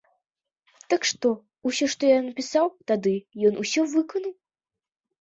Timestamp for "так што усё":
0.93-1.85